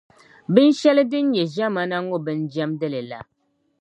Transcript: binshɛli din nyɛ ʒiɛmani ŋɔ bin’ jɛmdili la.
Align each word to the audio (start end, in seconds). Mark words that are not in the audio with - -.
binshɛli 0.53 1.03
din 1.11 1.25
nyɛ 1.31 1.43
ʒiɛmani 1.53 1.97
ŋɔ 2.07 2.17
bin’ 2.25 2.39
jɛmdili 2.53 3.01
la. 3.09 3.19